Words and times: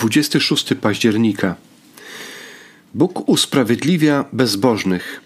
26 0.00 0.74
października. 0.80 1.54
Bóg 2.94 3.28
usprawiedliwia 3.28 4.24
bezbożnych. 4.32 5.20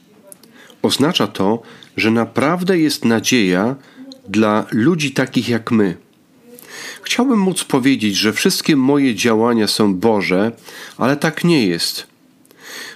Oznacza 0.83 1.27
to, 1.27 1.63
że 1.97 2.11
naprawdę 2.11 2.79
jest 2.79 3.05
nadzieja 3.05 3.77
dla 4.29 4.67
ludzi 4.71 5.13
takich 5.13 5.49
jak 5.49 5.71
my. 5.71 5.97
Chciałbym 7.03 7.39
móc 7.39 7.65
powiedzieć, 7.65 8.17
że 8.17 8.33
wszystkie 8.33 8.77
moje 8.77 9.15
działania 9.15 9.67
są 9.67 9.95
Boże, 9.95 10.53
ale 10.99 11.17
tak 11.17 11.45
nie 11.45 11.67
jest. 11.67 12.07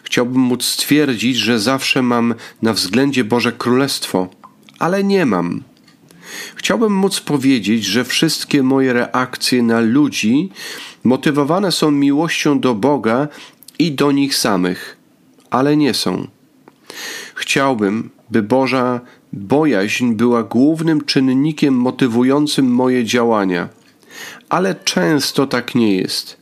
Chciałbym 0.02 0.40
móc 0.40 0.64
stwierdzić, 0.64 1.36
że 1.36 1.60
zawsze 1.60 2.02
mam 2.02 2.34
na 2.62 2.72
względzie 2.72 3.24
Boże 3.24 3.52
Królestwo, 3.52 4.28
ale 4.78 5.04
nie 5.04 5.26
mam. 5.26 5.62
Chciałbym 6.54 6.92
móc 6.92 7.20
powiedzieć, 7.20 7.84
że 7.84 8.04
wszystkie 8.04 8.62
moje 8.62 8.92
reakcje 8.92 9.62
na 9.62 9.80
ludzi 9.80 10.50
motywowane 11.04 11.72
są 11.72 11.90
miłością 11.90 12.60
do 12.60 12.74
Boga 12.74 13.28
i 13.78 13.92
do 13.92 14.12
nich 14.12 14.36
samych, 14.36 14.96
ale 15.50 15.76
nie 15.76 15.94
są. 15.94 16.26
Chciałbym, 17.34 18.10
by 18.30 18.42
Boża 18.42 19.00
bojaźń 19.32 20.12
była 20.12 20.42
głównym 20.42 21.04
czynnikiem 21.04 21.74
motywującym 21.74 22.66
moje 22.66 23.04
działania, 23.04 23.68
ale 24.48 24.74
często 24.74 25.46
tak 25.46 25.74
nie 25.74 25.96
jest. 25.96 26.36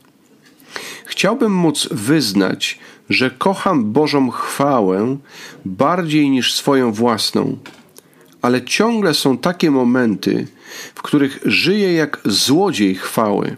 Chciałbym 1.05 1.55
móc 1.55 1.87
wyznać, 1.91 2.79
że 3.09 3.31
kocham 3.31 3.91
Bożą 3.91 4.29
chwałę 4.29 5.17
bardziej 5.65 6.29
niż 6.29 6.53
swoją 6.53 6.91
własną 6.91 7.57
ale 8.47 8.61
ciągle 8.61 9.13
są 9.13 9.37
takie 9.37 9.71
momenty, 9.71 10.47
w 10.95 11.01
których 11.01 11.39
żyję 11.45 11.93
jak 11.93 12.21
złodziej 12.25 12.95
chwały. 12.95 13.55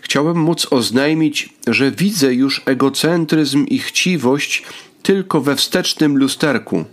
Chciałbym 0.00 0.38
móc 0.38 0.66
oznajmić, 0.70 1.54
że 1.66 1.90
widzę 1.90 2.34
już 2.34 2.62
egocentryzm 2.66 3.66
i 3.66 3.78
chciwość 3.78 4.62
tylko 5.02 5.40
we 5.40 5.56
wstecznym 5.56 6.18
lusterku, 6.18 6.84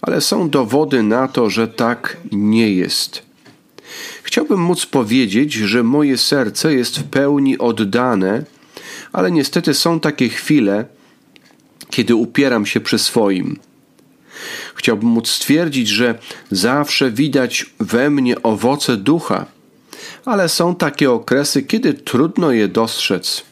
ale 0.00 0.20
są 0.20 0.50
dowody 0.50 1.02
na 1.02 1.28
to, 1.28 1.50
że 1.50 1.68
tak 1.68 2.16
nie 2.32 2.72
jest. 2.72 3.22
Chciałbym 4.22 4.60
móc 4.60 4.86
powiedzieć, 4.86 5.52
że 5.52 5.82
moje 5.82 6.18
serce 6.18 6.74
jest 6.74 6.98
w 6.98 7.04
pełni 7.04 7.58
oddane, 7.58 8.44
ale 9.12 9.30
niestety 9.30 9.74
są 9.74 10.00
takie 10.00 10.28
chwile, 10.28 10.84
kiedy 11.90 12.14
upieram 12.14 12.66
się 12.66 12.80
przy 12.80 12.98
swoim. 12.98 13.67
Chciałbym 14.74 15.08
móc 15.08 15.28
stwierdzić, 15.30 15.88
że 15.88 16.18
zawsze 16.50 17.10
widać 17.10 17.66
we 17.80 18.10
mnie 18.10 18.42
owoce 18.42 18.96
ducha, 18.96 19.46
ale 20.24 20.48
są 20.48 20.74
takie 20.74 21.10
okresy, 21.10 21.62
kiedy 21.62 21.94
trudno 21.94 22.52
je 22.52 22.68
dostrzec. 22.68 23.42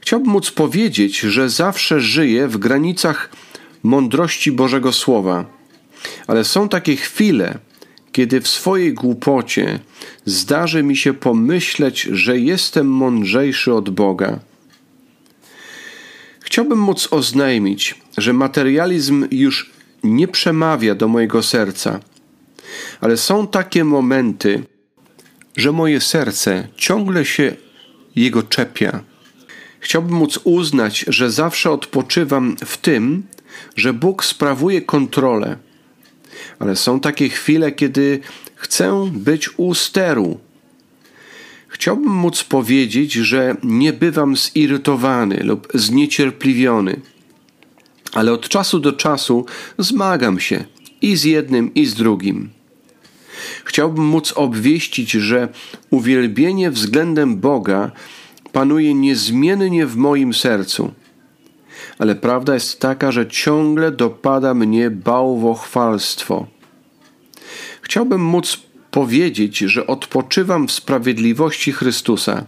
Chciałbym 0.00 0.30
móc 0.30 0.50
powiedzieć, 0.50 1.18
że 1.18 1.50
zawsze 1.50 2.00
żyję 2.00 2.48
w 2.48 2.58
granicach 2.58 3.30
mądrości 3.82 4.52
Bożego 4.52 4.92
Słowa, 4.92 5.44
ale 6.26 6.44
są 6.44 6.68
takie 6.68 6.96
chwile, 6.96 7.58
kiedy 8.12 8.40
w 8.40 8.48
swojej 8.48 8.94
głupocie 8.94 9.80
zdarzy 10.24 10.82
mi 10.82 10.96
się 10.96 11.14
pomyśleć, 11.14 12.02
że 12.02 12.38
jestem 12.38 12.86
mądrzejszy 12.86 13.74
od 13.74 13.90
Boga. 13.90 14.38
Chciałbym 16.56 16.78
móc 16.78 17.08
oznajmić, 17.10 17.94
że 18.18 18.32
materializm 18.32 19.26
już 19.30 19.70
nie 20.04 20.28
przemawia 20.28 20.94
do 20.94 21.08
mojego 21.08 21.42
serca, 21.42 22.00
ale 23.00 23.16
są 23.16 23.46
takie 23.46 23.84
momenty, 23.84 24.62
że 25.56 25.72
moje 25.72 26.00
serce 26.00 26.68
ciągle 26.76 27.24
się 27.24 27.56
jego 28.14 28.42
czepia. 28.42 29.00
Chciałbym 29.80 30.14
móc 30.14 30.38
uznać, 30.44 31.04
że 31.08 31.30
zawsze 31.30 31.70
odpoczywam 31.70 32.56
w 32.64 32.76
tym, 32.76 33.22
że 33.76 33.92
Bóg 33.92 34.24
sprawuje 34.24 34.82
kontrolę, 34.82 35.56
ale 36.58 36.76
są 36.76 37.00
takie 37.00 37.28
chwile, 37.28 37.72
kiedy 37.72 38.20
chcę 38.54 39.10
być 39.12 39.50
u 39.58 39.74
steru. 39.74 40.40
Chciałbym 41.76 42.12
móc 42.12 42.44
powiedzieć, 42.44 43.12
że 43.12 43.56
nie 43.62 43.92
bywam 43.92 44.36
zirytowany 44.36 45.40
lub 45.44 45.68
zniecierpliwiony 45.74 47.00
ale 48.16 48.32
od 48.32 48.48
czasu 48.48 48.80
do 48.80 48.92
czasu 48.92 49.46
zmagam 49.78 50.40
się 50.40 50.64
i 51.02 51.16
z 51.16 51.24
jednym, 51.24 51.74
i 51.74 51.86
z 51.86 51.94
drugim. 51.94 52.50
Chciałbym 53.64 54.04
móc 54.04 54.32
obwieścić, 54.36 55.10
że 55.10 55.48
uwielbienie 55.90 56.70
względem 56.70 57.36
Boga 57.36 57.90
panuje 58.52 58.94
niezmiennie 58.94 59.86
w 59.86 59.96
moim 59.96 60.34
sercu. 60.34 60.92
Ale 61.98 62.14
prawda 62.14 62.54
jest 62.54 62.80
taka, 62.80 63.12
że 63.12 63.26
ciągle 63.26 63.90
dopada 63.90 64.54
mnie 64.54 64.90
bałwochwalstwo. 64.90 66.46
Chciałbym 67.82 68.24
móc 68.24 68.65
powiedzieć, 68.96 69.58
że 69.58 69.86
odpoczywam 69.86 70.68
w 70.68 70.72
sprawiedliwości 70.72 71.72
Chrystusa, 71.72 72.44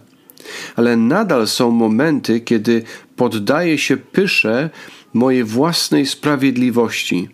ale 0.75 0.97
nadal 0.97 1.47
są 1.47 1.71
momenty, 1.71 2.39
kiedy 2.39 2.83
poddaję 3.15 3.77
się 3.77 3.97
pysze 3.97 4.69
mojej 5.13 5.43
własnej 5.43 6.05
sprawiedliwości. 6.05 7.29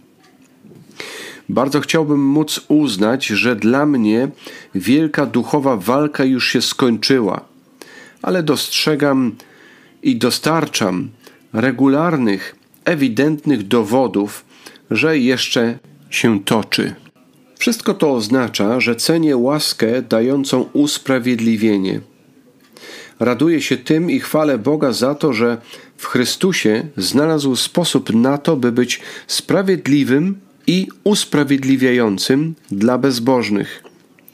Bardzo 1.49 1.79
chciałbym 1.81 2.25
móc 2.25 2.65
uznać, 2.67 3.25
że 3.25 3.55
dla 3.55 3.85
mnie 3.85 4.27
wielka 4.75 5.25
duchowa 5.25 5.77
walka 5.77 6.23
już 6.25 6.47
się 6.47 6.61
skończyła, 6.61 7.45
ale 8.21 8.43
dostrzegam 8.43 9.35
i 10.03 10.15
dostarczam 10.15 11.09
regularnych, 11.53 12.55
ewidentnych 12.85 13.67
dowodów, 13.67 14.45
że 14.91 15.17
jeszcze 15.17 15.79
się 16.09 16.43
toczy. 16.43 17.04
Wszystko 17.57 17.93
to 17.93 18.13
oznacza, 18.13 18.79
że 18.79 18.95
cenię 18.95 19.37
łaskę 19.37 20.01
dającą 20.01 20.69
usprawiedliwienie. 20.73 22.01
Raduję 23.19 23.61
się 23.61 23.77
tym 23.77 24.11
i 24.11 24.19
chwalę 24.19 24.57
Boga 24.57 24.91
za 24.91 25.15
to, 25.15 25.33
że 25.33 25.57
w 25.97 26.05
Chrystusie 26.05 26.87
znalazł 26.97 27.55
sposób 27.55 28.13
na 28.13 28.37
to, 28.37 28.55
by 28.55 28.71
być 28.71 29.01
sprawiedliwym 29.27 30.39
i 30.67 30.87
usprawiedliwiającym 31.03 32.55
dla 32.71 32.97
bezbożnych. 32.97 33.83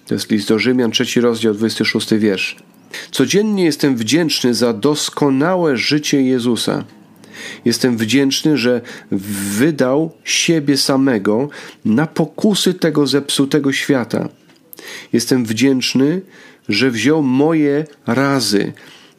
To 0.08 0.14
jest 0.14 0.32
list 0.32 0.48
do 0.48 0.60
Rzymian, 0.60 0.92
trzeci 0.92 1.22
rozdział, 1.22 1.54
26 1.54 2.16
wiersz. 2.16 2.56
Codziennie 3.12 3.66
jestem 3.66 3.96
wdzięczny 3.96 4.54
za 4.54 4.74
doskonałe 4.74 5.78
życie 5.78 6.22
Jezusa. 6.22 6.84
Jestem 7.66 7.98
wdzięczny, 7.98 8.58
że 8.58 8.82
wydał 9.58 10.12
siebie 10.24 10.78
samego 10.78 11.50
na 11.86 12.08
pokusy 12.08 12.74
tego 12.74 13.08
zepsutego 13.08 13.74
świata. 13.74 14.30
Jestem 15.14 15.46
wdzięczny, 15.46 16.22
że 16.70 16.92
wziął 16.92 17.24
moje 17.24 17.86
razy, 18.08 18.74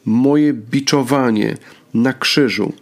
moje 0.05 0.53
biczowanie, 0.53 1.57
na 1.93 2.13
krzyżu 2.13 2.73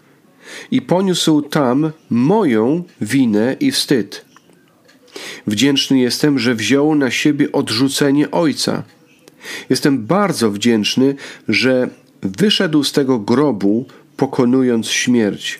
i 0.72 0.82
poniósł 0.82 1.42
tam 1.42 1.92
moją 2.10 2.84
winę 3.02 3.56
i 3.60 3.72
wstyd. 3.72 4.26
Wdzięczny 5.48 6.00
jestem, 6.00 6.40
że 6.40 6.56
wziął 6.56 6.96
na 6.96 7.12
siebie 7.12 7.52
odrzucenie 7.52 8.32
Ojca. 8.32 8.84
Jestem 9.70 10.06
bardzo 10.06 10.52
wdzięczny, 10.52 11.16
że 11.48 11.90
wyszedł 12.22 12.84
z 12.84 12.92
tego 12.92 13.20
grobu, 13.20 13.86
pokonując 14.22 14.88
śmierć. 14.88 15.60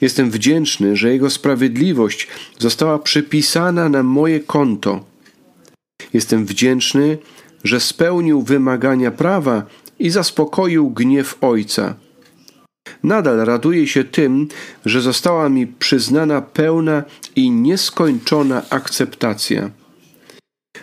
Jestem 0.00 0.30
wdzięczny, 0.30 0.96
że 0.96 1.12
Jego 1.12 1.30
sprawiedliwość 1.30 2.28
została 2.58 2.98
przypisana 2.98 3.88
na 3.88 4.02
moje 4.02 4.40
konto. 4.40 5.04
Jestem 6.12 6.46
wdzięczny, 6.46 7.18
że 7.64 7.80
spełnił 7.80 8.42
wymagania 8.42 9.10
prawa 9.10 9.66
i 9.98 10.10
zaspokoił 10.10 10.90
gniew 10.90 11.38
Ojca. 11.40 11.94
Nadal 13.02 13.36
raduję 13.36 13.86
się 13.86 14.04
tym, 14.04 14.48
że 14.84 15.00
została 15.00 15.48
mi 15.48 15.66
przyznana 15.66 16.42
pełna 16.42 17.02
i 17.36 17.50
nieskończona 17.50 18.62
akceptacja. 18.70 19.70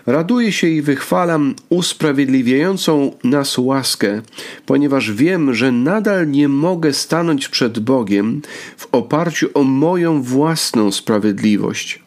Raduję 0.05 0.51
się 0.51 0.67
i 0.67 0.81
wychwalam 0.81 1.55
usprawiedliwiającą 1.69 3.11
nas 3.23 3.57
łaskę, 3.57 4.21
ponieważ 4.65 5.11
wiem, 5.11 5.53
że 5.53 5.71
nadal 5.71 6.31
nie 6.31 6.47
mogę 6.47 6.93
stanąć 6.93 7.49
przed 7.49 7.79
Bogiem 7.79 8.41
w 8.77 8.87
oparciu 8.91 9.49
o 9.53 9.63
moją 9.63 10.21
własną 10.21 10.91
sprawiedliwość. 10.91 12.03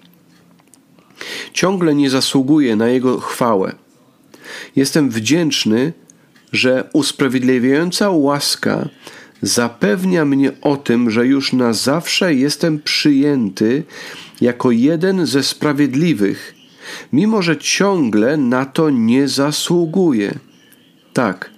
Ciągle 1.52 1.94
nie 1.94 2.10
zasługuję 2.10 2.76
na 2.76 2.88
Jego 2.88 3.20
chwałę. 3.20 3.74
Jestem 4.76 5.10
wdzięczny, 5.10 5.92
że 6.52 6.90
usprawiedliwiająca 6.92 8.10
łaska 8.10 8.88
zapewnia 9.42 10.24
mnie 10.24 10.52
o 10.60 10.76
tym, 10.76 11.10
że 11.10 11.26
już 11.26 11.52
na 11.52 11.72
zawsze 11.72 12.34
jestem 12.34 12.82
przyjęty 12.82 13.82
jako 14.40 14.70
jeden 14.70 15.26
ze 15.26 15.42
sprawiedliwych, 15.42 16.57
mimo 17.12 17.42
że 17.42 17.56
ciągle 17.56 18.36
na 18.36 18.66
to 18.66 18.90
nie 18.90 19.28
zasługuję. 19.28 20.38
Tak, 21.12 21.50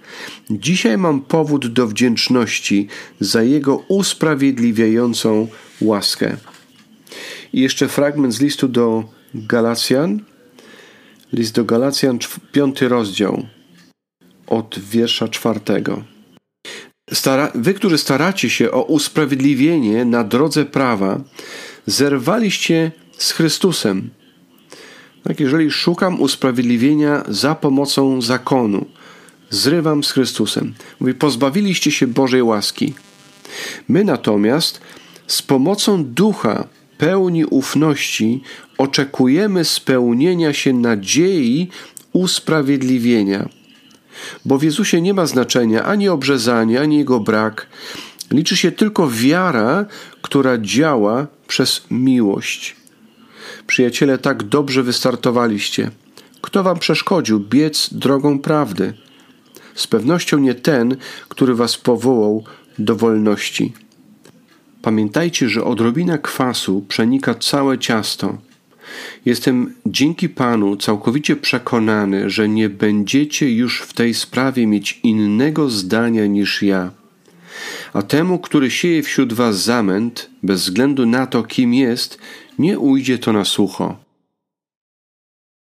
dzisiaj 0.49 0.97
mam 0.97 1.21
powód 1.21 1.67
do 1.67 1.87
wdzięczności 1.87 2.87
za 3.19 3.43
Jego 3.43 3.75
usprawiedliwiającą 3.75 5.47
łaskę. 5.81 6.37
I 7.53 7.61
jeszcze 7.61 7.87
fragment 7.87 8.33
z 8.33 8.41
listu 8.41 8.67
do 8.67 9.03
Galacjan. 9.33 10.19
List 11.33 11.55
do 11.55 11.63
Galacjan, 11.63 12.19
piąty 12.51 12.87
rozdział, 12.87 13.45
od 14.47 14.79
wiersza 14.79 15.27
czwartego. 15.27 16.03
Stara, 17.13 17.51
wy, 17.55 17.73
którzy 17.73 17.97
staracie 17.97 18.49
się 18.49 18.71
o 18.71 18.83
usprawiedliwienie 18.83 20.05
na 20.05 20.23
drodze 20.23 20.65
prawa, 20.65 21.21
zerwaliście 21.85 22.91
z 23.17 23.31
Chrystusem. 23.31 24.09
Tak, 25.23 25.39
jeżeli 25.39 25.71
szukam 25.71 26.21
usprawiedliwienia 26.21 27.23
za 27.27 27.55
pomocą 27.55 28.21
zakonu, 28.21 28.85
zrywam 29.49 30.03
z 30.03 30.11
Chrystusem. 30.11 30.73
Mówi, 30.99 31.13
pozbawiliście 31.13 31.91
się 31.91 32.07
Bożej 32.07 32.43
łaski. 32.43 32.93
My 33.87 34.03
natomiast 34.03 34.81
z 35.27 35.41
pomocą 35.41 36.05
ducha 36.05 36.67
pełni 36.97 37.45
ufności 37.45 38.43
oczekujemy 38.77 39.65
spełnienia 39.65 40.53
się 40.53 40.73
nadziei 40.73 41.69
usprawiedliwienia. 42.13 43.49
Bo 44.45 44.57
w 44.57 44.63
Jezusie 44.63 45.01
nie 45.01 45.13
ma 45.13 45.25
znaczenia 45.25 45.83
ani 45.83 46.09
obrzezanie, 46.09 46.81
ani 46.81 46.97
jego 46.97 47.19
brak. 47.19 47.67
Liczy 48.31 48.57
się 48.57 48.71
tylko 48.71 49.09
wiara, 49.09 49.85
która 50.21 50.57
działa 50.57 51.27
przez 51.47 51.81
miłość. 51.91 52.80
Przyjaciele, 53.67 54.17
tak 54.17 54.43
dobrze 54.43 54.83
wystartowaliście. 54.83 55.91
Kto 56.41 56.63
wam 56.63 56.79
przeszkodził 56.79 57.39
biec 57.39 57.89
drogą 57.91 58.39
prawdy? 58.39 58.93
Z 59.75 59.87
pewnością 59.87 60.37
nie 60.37 60.55
ten, 60.55 60.95
który 61.29 61.55
was 61.55 61.77
powołał 61.77 62.43
do 62.79 62.95
wolności. 62.95 63.73
Pamiętajcie, 64.81 65.49
że 65.49 65.63
odrobina 65.63 66.17
kwasu 66.17 66.85
przenika 66.87 67.35
całe 67.35 67.79
ciasto. 67.79 68.37
Jestem 69.25 69.73
dzięki 69.85 70.29
Panu 70.29 70.77
całkowicie 70.77 71.35
przekonany, 71.35 72.29
że 72.29 72.49
nie 72.49 72.69
będziecie 72.69 73.55
już 73.55 73.81
w 73.81 73.93
tej 73.93 74.13
sprawie 74.13 74.67
mieć 74.67 74.99
innego 75.03 75.69
zdania 75.69 76.25
niż 76.25 76.63
ja. 76.63 76.91
A 77.93 78.01
temu, 78.01 78.39
który 78.39 78.71
sieje 78.71 79.03
wśród 79.03 79.33
was 79.33 79.63
zamęt, 79.63 80.29
bez 80.43 80.61
względu 80.61 81.05
na 81.05 81.27
to, 81.27 81.43
kim 81.43 81.73
jest, 81.73 82.17
nie 82.61 82.79
ujdzie 82.79 83.17
to 83.19 83.33
na 83.33 83.45
sucho. 83.45 83.95